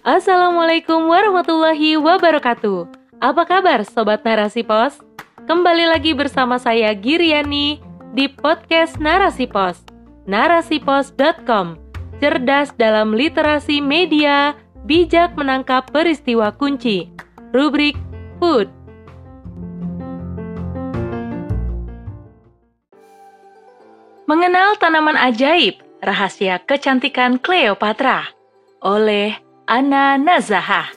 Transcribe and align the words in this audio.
Assalamualaikum 0.00 1.12
warahmatullahi 1.12 2.00
wabarakatuh. 2.00 2.88
Apa 3.20 3.44
kabar 3.44 3.84
Sobat 3.84 4.24
Narasi 4.24 4.64
Pos? 4.64 4.96
Kembali 5.44 5.92
lagi 5.92 6.16
bersama 6.16 6.56
saya 6.56 6.96
Giriani 6.96 7.84
di 8.16 8.32
podcast 8.32 8.96
Narasi 8.96 9.44
Pos. 9.44 9.84
Narasipos.com 10.24 11.76
Cerdas 12.16 12.72
dalam 12.80 13.12
literasi 13.12 13.84
media, 13.84 14.56
bijak 14.88 15.36
menangkap 15.36 15.92
peristiwa 15.92 16.48
kunci. 16.56 17.12
Rubrik 17.52 18.00
Food. 18.40 18.77
Mengenal 24.28 24.76
tanaman 24.76 25.16
ajaib, 25.16 25.80
rahasia 26.04 26.60
kecantikan 26.60 27.40
Cleopatra 27.40 28.28
oleh 28.84 29.32
Ana 29.64 30.20
Nazahah. 30.20 30.92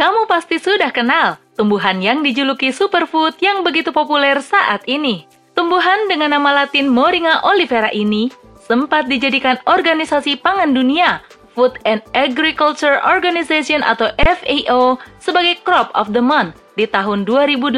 Kamu 0.00 0.24
pasti 0.24 0.56
sudah 0.56 0.96
kenal 0.96 1.36
tumbuhan 1.60 2.00
yang 2.00 2.24
dijuluki 2.24 2.72
superfood 2.72 3.36
yang 3.44 3.60
begitu 3.68 3.92
populer 3.92 4.40
saat 4.40 4.80
ini. 4.88 5.28
Tumbuhan 5.52 6.08
dengan 6.08 6.32
nama 6.32 6.64
latin 6.64 6.88
Moringa 6.88 7.44
olivera 7.44 7.92
ini 7.92 8.32
sempat 8.64 9.12
dijadikan 9.12 9.60
organisasi 9.68 10.40
pangan 10.40 10.72
dunia 10.72 11.20
Food 11.52 11.76
and 11.84 12.00
Agriculture 12.16 12.96
Organization 13.04 13.84
atau 13.84 14.08
FAO 14.16 14.96
sebagai 15.20 15.60
crop 15.68 15.92
of 15.92 16.16
the 16.16 16.24
month 16.24 16.56
di 16.80 16.88
tahun 16.88 17.28
2018 17.28 17.76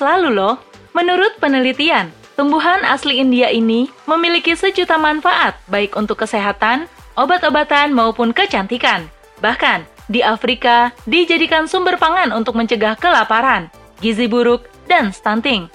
lalu 0.00 0.32
loh. 0.32 0.56
Menurut 0.96 1.36
penelitian, 1.36 2.08
tumbuhan 2.34 2.82
asli 2.86 3.22
India 3.22 3.50
ini 3.50 3.90
memiliki 4.06 4.54
sejuta 4.54 4.98
manfaat 4.98 5.58
baik 5.70 5.94
untuk 5.94 6.22
kesehatan, 6.22 6.90
obat-obatan 7.14 7.94
maupun 7.94 8.34
kecantikan. 8.34 9.06
Bahkan, 9.42 9.86
di 10.10 10.20
Afrika 10.20 10.92
dijadikan 11.08 11.64
sumber 11.64 11.96
pangan 11.96 12.34
untuk 12.34 12.58
mencegah 12.58 12.98
kelaparan, 12.98 13.72
gizi 14.02 14.28
buruk, 14.28 14.68
dan 14.84 15.14
stunting. 15.14 15.70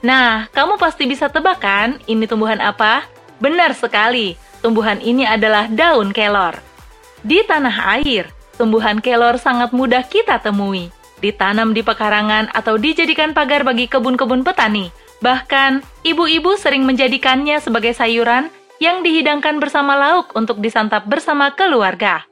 Nah, 0.00 0.48
kamu 0.52 0.80
pasti 0.80 1.04
bisa 1.04 1.28
tebak 1.28 1.60
kan 1.60 2.00
ini 2.08 2.24
tumbuhan 2.24 2.60
apa? 2.60 3.04
Benar 3.40 3.76
sekali, 3.76 4.36
tumbuhan 4.64 5.00
ini 5.04 5.28
adalah 5.28 5.68
daun 5.68 6.12
kelor. 6.16 6.56
Di 7.24 7.44
tanah 7.44 8.00
air, 8.00 8.28
tumbuhan 8.56 9.00
kelor 9.00 9.40
sangat 9.40 9.72
mudah 9.72 10.04
kita 10.04 10.40
temui. 10.40 10.92
Ditanam 11.24 11.72
di 11.72 11.80
pekarangan 11.80 12.52
atau 12.52 12.76
dijadikan 12.76 13.32
pagar 13.32 13.64
bagi 13.64 13.88
kebun-kebun 13.88 14.44
petani. 14.44 14.92
Bahkan, 15.24 15.80
ibu-ibu 16.04 16.52
sering 16.60 16.84
menjadikannya 16.84 17.56
sebagai 17.64 17.96
sayuran 17.96 18.52
yang 18.76 19.00
dihidangkan 19.00 19.56
bersama 19.56 19.96
lauk 19.96 20.36
untuk 20.36 20.60
disantap 20.60 21.08
bersama 21.08 21.48
keluarga. 21.56 22.28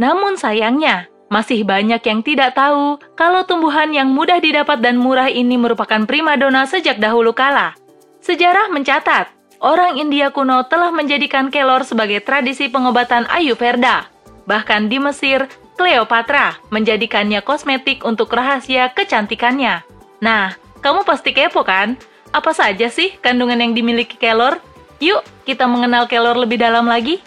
Namun 0.00 0.40
sayangnya, 0.40 1.12
masih 1.28 1.68
banyak 1.68 2.00
yang 2.00 2.24
tidak 2.24 2.56
tahu 2.56 2.96
kalau 3.12 3.44
tumbuhan 3.44 3.92
yang 3.92 4.08
mudah 4.08 4.40
didapat 4.40 4.80
dan 4.80 4.96
murah 4.96 5.28
ini 5.28 5.60
merupakan 5.60 6.08
primadona 6.08 6.64
sejak 6.64 6.96
dahulu 6.96 7.36
kala. 7.36 7.76
Sejarah 8.24 8.72
mencatat, 8.72 9.28
orang 9.60 10.00
India 10.00 10.32
kuno 10.32 10.64
telah 10.72 10.88
menjadikan 10.96 11.52
kelor 11.52 11.84
sebagai 11.84 12.24
tradisi 12.24 12.72
pengobatan 12.72 13.28
Ayurveda. 13.28 14.08
Bahkan 14.48 14.88
di 14.88 14.96
Mesir, 14.96 15.44
Cleopatra 15.76 16.56
menjadikannya 16.72 17.44
kosmetik 17.44 18.04
untuk 18.04 18.32
rahasia 18.32 18.92
kecantikannya. 18.92 19.84
Nah, 20.22 20.54
kamu 20.82 21.06
pasti 21.06 21.30
kepo 21.30 21.62
kan? 21.62 21.94
Apa 22.34 22.50
saja 22.50 22.90
sih 22.90 23.14
kandungan 23.22 23.62
yang 23.62 23.72
dimiliki 23.72 24.18
kelor? 24.18 24.58
Yuk, 24.98 25.22
kita 25.46 25.70
mengenal 25.70 26.10
kelor 26.10 26.34
lebih 26.34 26.58
dalam 26.58 26.90
lagi. 26.90 27.22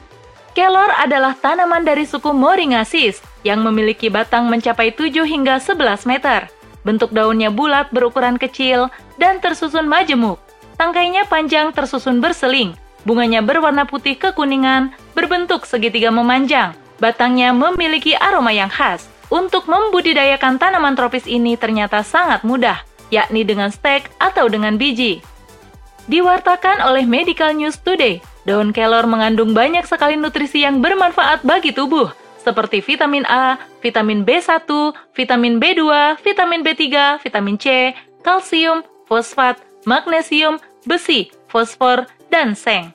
Kelor 0.52 0.92
adalah 0.96 1.36
tanaman 1.36 1.84
dari 1.88 2.04
suku 2.04 2.32
Moringaceae 2.36 3.16
yang 3.48 3.64
memiliki 3.64 4.12
batang 4.12 4.48
mencapai 4.52 4.92
7 4.92 5.24
hingga 5.24 5.60
11 5.60 6.08
meter. 6.08 6.52
Bentuk 6.84 7.16
daunnya 7.16 7.52
bulat 7.52 7.92
berukuran 7.96 8.36
kecil 8.36 8.92
dan 9.16 9.40
tersusun 9.40 9.88
majemuk. 9.88 10.40
Tangkainya 10.76 11.24
panjang 11.28 11.72
tersusun 11.72 12.20
berseling. 12.20 12.76
Bunganya 13.08 13.40
berwarna 13.40 13.88
putih 13.88 14.20
kekuningan, 14.20 14.92
berbentuk 15.16 15.64
segitiga 15.64 16.12
memanjang. 16.12 16.76
Batangnya 17.00 17.52
memiliki 17.56 18.16
aroma 18.16 18.52
yang 18.52 18.72
khas. 18.72 19.08
Untuk 19.28 19.68
membudidayakan 19.68 20.62
tanaman 20.62 20.96
tropis 20.96 21.26
ini 21.26 21.58
ternyata 21.58 22.06
sangat 22.06 22.46
mudah, 22.46 22.86
yakni 23.14 23.46
dengan 23.46 23.70
stek 23.74 24.10
atau 24.18 24.50
dengan 24.50 24.78
biji. 24.80 25.22
Diwartakan 26.06 26.86
oleh 26.86 27.04
Medical 27.10 27.58
News 27.58 27.82
Today, 27.82 28.22
Daun 28.46 28.70
kelor 28.70 29.10
mengandung 29.10 29.58
banyak 29.58 29.90
sekali 29.90 30.14
nutrisi 30.14 30.62
yang 30.62 30.78
bermanfaat 30.78 31.42
bagi 31.42 31.74
tubuh, 31.74 32.14
seperti 32.46 32.78
vitamin 32.78 33.26
A, 33.26 33.58
vitamin 33.82 34.22
B1, 34.22 34.70
vitamin 35.18 35.58
B2, 35.58 35.82
vitamin 36.22 36.62
B3, 36.62 36.86
vitamin 37.26 37.58
C, 37.58 37.98
kalsium, 38.22 38.86
fosfat, 39.10 39.58
magnesium, 39.90 40.62
besi, 40.86 41.34
fosfor, 41.50 42.06
dan 42.30 42.54
seng. 42.54 42.94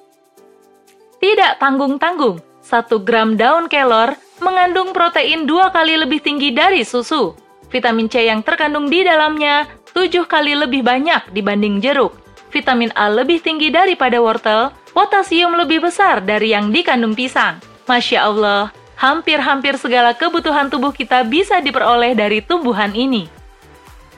Tidak 1.18 1.58
tanggung-tanggung, 1.58 2.38
1 2.62 2.86
gram 3.02 3.34
daun 3.34 3.66
kelor 3.66 4.14
mengandung 4.38 4.94
protein 4.94 5.50
dua 5.50 5.74
kali 5.74 5.98
lebih 5.98 6.22
tinggi 6.22 6.54
dari 6.54 6.86
susu. 6.86 7.34
Vitamin 7.74 8.06
C 8.06 8.22
yang 8.22 8.46
terkandung 8.46 8.86
di 8.86 9.02
dalamnya 9.02 9.66
7 9.92 10.26
kali 10.26 10.54
lebih 10.54 10.86
banyak 10.86 11.34
dibanding 11.34 11.82
jeruk. 11.82 12.14
Vitamin 12.50 12.90
A 12.98 13.06
lebih 13.10 13.38
tinggi 13.42 13.70
daripada 13.70 14.18
wortel, 14.18 14.74
potasium 14.90 15.54
lebih 15.54 15.86
besar 15.86 16.18
dari 16.22 16.50
yang 16.50 16.74
dikandung 16.74 17.14
pisang. 17.14 17.62
Masya 17.86 18.26
Allah, 18.26 18.74
hampir-hampir 18.98 19.78
segala 19.78 20.14
kebutuhan 20.14 20.68
tubuh 20.68 20.90
kita 20.90 21.22
bisa 21.26 21.62
diperoleh 21.62 22.14
dari 22.14 22.42
tumbuhan 22.42 22.90
ini. 22.94 23.30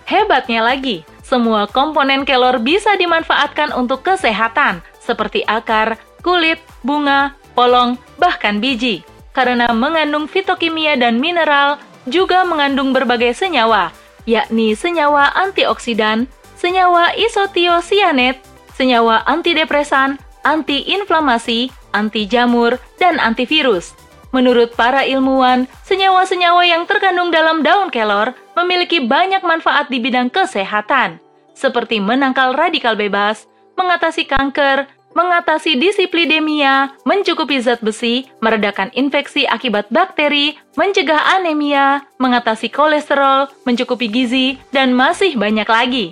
Hebatnya 0.08 0.64
lagi, 0.64 1.06
semua 1.22 1.70
komponen 1.70 2.26
kelor 2.26 2.60
bisa 2.60 2.96
dimanfaatkan 2.98 3.72
untuk 3.72 4.04
kesehatan, 4.04 4.84
seperti 5.00 5.46
akar, 5.48 5.96
kulit, 6.20 6.60
bunga, 6.84 7.32
polong, 7.56 7.96
bahkan 8.20 8.60
biji. 8.60 9.06
Karena 9.32 9.72
mengandung 9.72 10.28
fitokimia 10.28 11.00
dan 11.00 11.16
mineral, 11.16 11.80
juga 12.04 12.44
mengandung 12.44 12.92
berbagai 12.92 13.32
senyawa, 13.32 13.94
yakni 14.28 14.74
senyawa 14.78 15.32
antioksidan, 15.34 16.30
senyawa 16.58 17.14
isotiosianet, 17.18 18.38
senyawa 18.74 19.26
antidepresan, 19.26 20.18
anti-inflamasi, 20.42 21.70
anti 21.94 22.26
jamur, 22.26 22.78
dan 22.98 23.18
antivirus. 23.22 23.94
Menurut 24.32 24.72
para 24.72 25.04
ilmuwan, 25.04 25.68
senyawa-senyawa 25.84 26.64
yang 26.64 26.88
terkandung 26.88 27.28
dalam 27.28 27.60
daun 27.60 27.92
kelor 27.92 28.32
memiliki 28.56 29.04
banyak 29.04 29.44
manfaat 29.44 29.92
di 29.92 30.00
bidang 30.00 30.32
kesehatan, 30.32 31.20
seperti 31.52 32.00
menangkal 32.00 32.56
radikal 32.56 32.96
bebas, 32.96 33.44
mengatasi 33.76 34.24
kanker, 34.24 34.88
mengatasi 35.12 35.76
disiplidemia, 35.78 36.92
mencukupi 37.08 37.60
zat 37.60 37.80
besi, 37.80 38.28
meredakan 38.40 38.92
infeksi 38.92 39.48
akibat 39.48 39.88
bakteri, 39.88 40.56
mencegah 40.76 41.38
anemia, 41.38 42.04
mengatasi 42.20 42.68
kolesterol, 42.68 43.48
mencukupi 43.64 44.08
gizi, 44.08 44.60
dan 44.72 44.92
masih 44.92 45.36
banyak 45.36 45.68
lagi. 45.68 46.06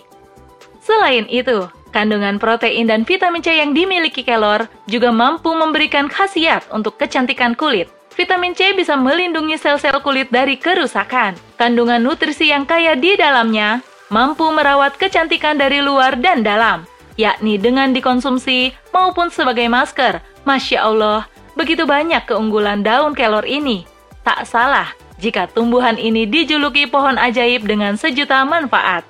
Selain 0.81 1.29
itu, 1.29 1.69
Kandungan 1.91 2.39
protein 2.39 2.87
dan 2.87 3.03
vitamin 3.03 3.43
C 3.43 3.59
yang 3.59 3.75
dimiliki 3.75 4.23
kelor 4.23 4.71
juga 4.87 5.11
mampu 5.11 5.51
memberikan 5.51 6.07
khasiat 6.07 6.71
untuk 6.71 6.95
kecantikan 7.03 7.59
kulit. 7.59 7.91
Vitamin 8.15 8.55
C 8.55 8.71
bisa 8.79 8.95
melindungi 8.95 9.59
sel-sel 9.59 9.99
kulit 9.99 10.31
dari 10.31 10.55
kerusakan. 10.55 11.35
Kandungan 11.59 11.99
nutrisi 11.99 12.55
yang 12.55 12.63
kaya 12.63 12.95
di 12.95 13.19
dalamnya 13.19 13.83
mampu 14.11 14.47
merawat 14.51 14.99
kecantikan 14.99 15.59
dari 15.59 15.83
luar 15.83 16.19
dan 16.19 16.43
dalam, 16.43 16.87
yakni 17.21 17.61
dengan 17.61 17.93
dikonsumsi 17.93 18.73
maupun 18.97 19.29
sebagai 19.29 19.69
masker. 19.69 20.25
Masya 20.49 20.79
Allah, 20.89 21.29
begitu 21.53 21.85
banyak 21.85 22.25
keunggulan 22.25 22.81
daun 22.81 23.13
kelor 23.13 23.45
ini. 23.45 23.85
Tak 24.25 24.49
salah 24.49 24.89
jika 25.21 25.45
tumbuhan 25.53 26.01
ini 26.01 26.25
dijuluki 26.25 26.89
pohon 26.89 27.21
ajaib 27.21 27.69
dengan 27.69 28.01
sejuta 28.01 28.41
manfaat. 28.49 29.05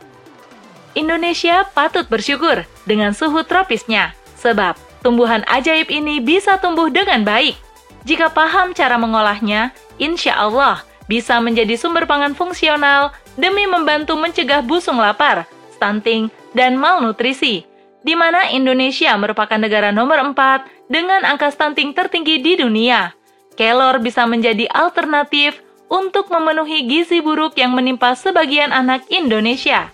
Indonesia 0.98 1.62
patut 1.70 2.10
bersyukur 2.10 2.66
dengan 2.82 3.14
suhu 3.14 3.46
tropisnya, 3.46 4.10
sebab 4.34 4.74
tumbuhan 5.06 5.46
ajaib 5.46 5.86
ini 5.86 6.18
bisa 6.18 6.58
tumbuh 6.58 6.90
dengan 6.90 7.22
baik. 7.22 7.54
Jika 8.02 8.34
paham 8.34 8.74
cara 8.74 8.98
mengolahnya, 8.98 9.70
insya 10.02 10.34
Allah 10.34 10.82
bisa 11.06 11.38
menjadi 11.38 11.78
sumber 11.78 12.10
pangan 12.10 12.34
fungsional 12.34 13.14
demi 13.38 13.70
membantu 13.70 14.18
mencegah 14.18 14.66
busung 14.66 14.98
lapar, 14.98 15.46
stunting, 15.74 16.26
dan 16.58 16.74
malnutrisi, 16.74 17.62
di 18.00 18.16
mana 18.16 18.48
Indonesia 18.50 19.12
merupakan 19.20 19.60
negara 19.60 19.92
nomor 19.92 20.20
4 20.22 20.90
dengan 20.90 21.24
angka 21.28 21.52
stunting 21.52 21.92
tertinggi 21.92 22.40
di 22.40 22.56
dunia. 22.58 23.12
Kelor 23.54 24.00
bisa 24.00 24.24
menjadi 24.24 24.64
alternatif 24.72 25.60
untuk 25.90 26.30
memenuhi 26.30 26.86
gizi 26.86 27.20
buruk 27.20 27.58
yang 27.58 27.74
menimpa 27.74 28.14
sebagian 28.14 28.70
anak 28.70 29.04
Indonesia. 29.10 29.90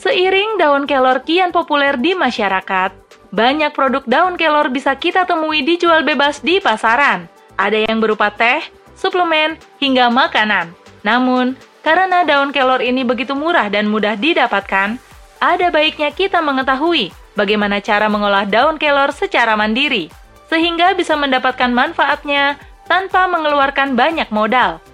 Seiring 0.00 0.56
daun 0.56 0.88
kelor 0.88 1.24
kian 1.26 1.52
populer 1.52 1.96
di 2.00 2.16
masyarakat, 2.16 2.94
banyak 3.30 3.72
produk 3.76 4.04
daun 4.08 4.34
kelor 4.40 4.72
bisa 4.72 4.96
kita 4.96 5.28
temui 5.28 5.60
dijual 5.62 6.02
bebas 6.02 6.40
di 6.40 6.56
pasaran. 6.56 7.28
Ada 7.60 7.84
yang 7.84 8.00
berupa 8.00 8.32
teh, 8.32 8.64
suplemen, 8.96 9.60
hingga 9.76 10.08
makanan. 10.08 10.72
Namun, 11.04 11.56
karena 11.80 12.24
daun 12.24 12.52
kelor 12.52 12.80
ini 12.80 13.04
begitu 13.04 13.32
murah 13.36 13.68
dan 13.68 13.88
mudah 13.88 14.16
didapatkan, 14.16 14.96
ada 15.40 15.72
baiknya 15.72 16.12
kita 16.12 16.44
mengetahui 16.44 17.16
bagaimana 17.32 17.80
cara 17.80 18.06
mengolah 18.12 18.44
daun 18.44 18.76
kelor 18.76 19.10
secara 19.16 19.56
mandiri, 19.56 20.12
sehingga 20.52 20.92
bisa 20.92 21.16
mendapatkan 21.16 21.72
manfaatnya 21.72 22.60
tanpa 22.84 23.24
mengeluarkan 23.24 23.96
banyak 23.96 24.28
modal. 24.28 24.84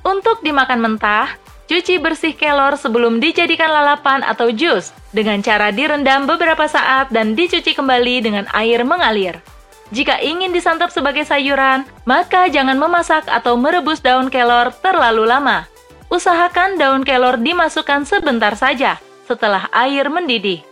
Untuk 0.00 0.40
dimakan 0.40 0.80
mentah, 0.80 1.36
cuci 1.68 2.00
bersih 2.00 2.32
kelor 2.32 2.80
sebelum 2.80 3.20
dijadikan 3.20 3.68
lalapan 3.68 4.24
atau 4.24 4.48
jus 4.48 4.96
dengan 5.12 5.44
cara 5.44 5.68
direndam 5.68 6.24
beberapa 6.24 6.64
saat 6.64 7.12
dan 7.12 7.36
dicuci 7.36 7.76
kembali 7.76 8.24
dengan 8.24 8.48
air 8.56 8.80
mengalir. 8.80 9.36
Jika 9.92 10.18
ingin 10.18 10.50
disantap 10.50 10.90
sebagai 10.90 11.22
sayuran, 11.22 11.86
maka 12.08 12.50
jangan 12.50 12.74
memasak 12.74 13.28
atau 13.30 13.54
merebus 13.54 14.02
daun 14.02 14.32
kelor 14.32 14.74
terlalu 14.82 15.28
lama. 15.28 15.68
Usahakan 16.10 16.78
daun 16.78 17.02
kelor 17.02 17.38
dimasukkan 17.38 18.06
sebentar 18.06 18.54
saja 18.54 18.98
setelah 19.26 19.66
air 19.74 20.06
mendidih. 20.08 20.62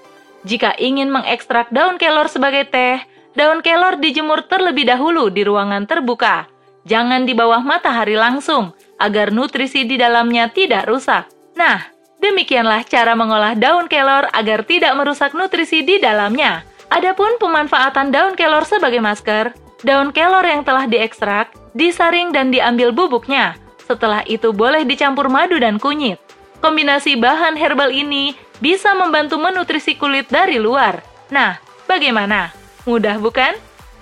Jika 0.47 0.79
ingin 0.79 1.11
mengekstrak 1.11 1.69
daun 1.75 1.99
kelor 1.99 2.31
sebagai 2.31 2.71
teh, 2.71 3.03
daun 3.35 3.61
kelor 3.61 3.99
dijemur 3.99 4.47
terlebih 4.47 4.87
dahulu 4.87 5.29
di 5.29 5.43
ruangan 5.43 5.85
terbuka. 5.91 6.47
Jangan 6.85 7.25
di 7.25 7.33
bawah 7.33 7.65
matahari 7.65 8.15
langsung, 8.15 8.77
agar 9.01 9.33
nutrisi 9.33 9.89
di 9.89 9.97
dalamnya 9.97 10.53
tidak 10.53 10.85
rusak. 10.85 11.25
Nah, 11.56 11.81
demikianlah 12.21 12.85
cara 12.85 13.17
mengolah 13.17 13.56
daun 13.56 13.89
kelor 13.89 14.29
agar 14.31 14.69
tidak 14.69 14.93
merusak 14.95 15.33
nutrisi 15.33 15.81
di 15.81 15.97
dalamnya. 15.97 16.62
Adapun 16.93 17.41
pemanfaatan 17.41 18.12
daun 18.12 18.37
kelor 18.37 18.69
sebagai 18.69 19.01
masker, 19.01 19.56
daun 19.81 20.12
kelor 20.12 20.45
yang 20.45 20.61
telah 20.61 20.85
diekstrak, 20.85 21.56
disaring 21.73 22.31
dan 22.37 22.53
diambil 22.53 22.93
bubuknya. 22.93 23.56
Setelah 23.85 24.25
itu 24.25 24.53
boleh 24.53 24.85
dicampur 24.85 25.29
madu 25.29 25.61
dan 25.61 25.77
kunyit. 25.81 26.24
Kombinasi 26.65 27.21
bahan 27.21 27.61
herbal 27.61 27.93
ini 27.93 28.33
bisa 28.57 28.97
membantu 28.97 29.37
menutrisi 29.37 30.01
kulit 30.01 30.33
dari 30.33 30.57
luar. 30.57 31.05
Nah, 31.29 31.61
bagaimana? 31.85 32.57
Mudah 32.89 33.21
bukan? 33.21 33.53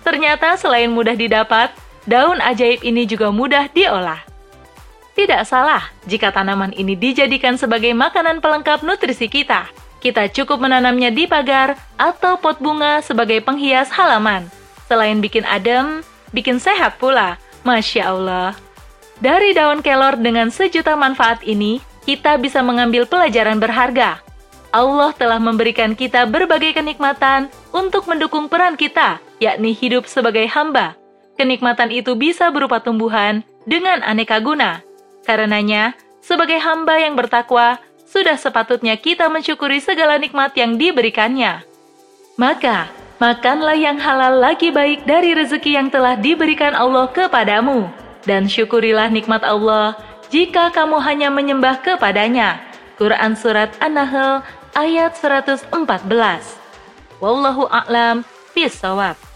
Ternyata 0.06 0.55
selain 0.55 0.87
mudah 0.87 1.19
didapat, 1.19 1.75
daun 2.06 2.38
ajaib 2.38 2.87
ini 2.87 3.03
juga 3.03 3.35
mudah 3.35 3.67
diolah. 3.67 4.23
Tidak 5.19 5.43
salah 5.43 5.91
jika 6.06 6.31
tanaman 6.31 6.70
ini 6.79 6.94
dijadikan 6.94 7.59
sebagai 7.59 7.91
makanan 7.99 8.38
pelengkap 8.38 8.87
nutrisi 8.87 9.26
kita. 9.26 9.67
Kita 9.99 10.31
cukup 10.31 10.62
menanamnya 10.62 11.11
di 11.11 11.26
pagar 11.26 11.75
atau 11.99 12.38
pot 12.38 12.62
bunga 12.62 13.03
sebagai 13.03 13.43
penghias 13.43 13.91
halaman. 13.91 14.47
Selain 14.87 15.19
bikin 15.19 15.43
adem, 15.50 16.06
bikin 16.31 16.62
sehat 16.62 16.94
pula. 17.03 17.43
Masya 17.67 18.03
Allah. 18.06 18.55
Dari 19.19 19.50
daun 19.50 19.82
kelor 19.82 20.14
dengan 20.14 20.50
sejuta 20.55 20.94
manfaat 20.94 21.43
ini, 21.43 21.82
kita 22.02 22.38
bisa 22.38 22.60
mengambil 22.60 23.06
pelajaran 23.06 23.62
berharga. 23.62 24.19
Allah 24.72 25.12
telah 25.12 25.37
memberikan 25.37 25.93
kita 25.93 26.25
berbagai 26.25 26.72
kenikmatan 26.72 27.52
untuk 27.76 28.08
mendukung 28.08 28.49
peran 28.49 28.75
kita, 28.75 29.20
yakni 29.37 29.76
hidup 29.76 30.08
sebagai 30.08 30.49
hamba. 30.49 30.96
Kenikmatan 31.37 31.93
itu 31.93 32.16
bisa 32.16 32.49
berupa 32.49 32.81
tumbuhan 32.81 33.44
dengan 33.69 34.00
aneka 34.00 34.40
guna. 34.40 34.81
Karenanya, 35.28 35.93
sebagai 36.25 36.56
hamba 36.58 36.99
yang 36.99 37.14
bertakwa, 37.14 37.78
sudah 38.08 38.37
sepatutnya 38.37 38.96
kita 38.96 39.28
mensyukuri 39.28 39.81
segala 39.81 40.16
nikmat 40.16 40.52
yang 40.56 40.76
diberikannya. 40.81 41.64
Maka, 42.40 42.88
makanlah 43.20 43.76
yang 43.76 44.00
halal 44.00 44.40
lagi 44.40 44.72
baik 44.72 45.04
dari 45.04 45.37
rezeki 45.37 45.76
yang 45.76 45.88
telah 45.93 46.16
diberikan 46.16 46.72
Allah 46.72 47.08
kepadamu, 47.12 47.88
dan 48.25 48.49
syukurilah 48.49 49.12
nikmat 49.12 49.44
Allah 49.44 49.96
jika 50.32 50.73
kamu 50.73 50.96
hanya 51.05 51.29
menyembah 51.29 51.84
kepadanya. 51.84 52.56
Quran 52.96 53.37
Surat 53.37 53.76
An-Nahl 53.84 54.40
ayat 54.73 55.12
114 55.12 55.69
Wallahu 57.20 57.69
a'lam 57.69 58.25
bisawab. 58.56 59.31